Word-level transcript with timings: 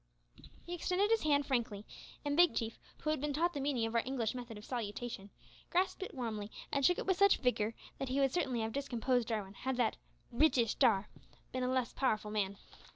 He 0.65 0.73
extended 0.73 1.11
his 1.11 1.21
hand 1.21 1.45
frankly, 1.45 1.85
and 2.25 2.35
Big 2.35 2.55
Chief, 2.55 2.79
who 3.03 3.11
had 3.11 3.21
been 3.21 3.33
taught 3.33 3.53
the 3.53 3.59
meaning 3.59 3.85
of 3.85 3.93
our 3.93 4.01
English 4.03 4.33
method 4.33 4.57
of 4.57 4.65
salutation, 4.65 5.29
grasped 5.69 6.01
it 6.01 6.15
warmly 6.15 6.49
and 6.71 6.83
shook 6.83 6.97
it 6.97 7.05
with 7.05 7.17
such 7.17 7.37
vigour 7.37 7.75
that 7.99 8.09
he 8.09 8.19
would 8.19 8.33
certainly 8.33 8.61
have 8.61 8.73
discomposed 8.73 9.27
Jarwin 9.27 9.53
had 9.53 9.77
that 9.77 9.97
"Breetish 10.33 10.79
tar" 10.79 11.07
been 11.51 11.61
a 11.61 11.67
less 11.71 11.93
powerful 11.93 12.31
man. 12.31 12.57